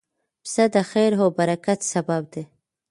[0.43, 2.43] پسه د خیر او برکت سبب دی.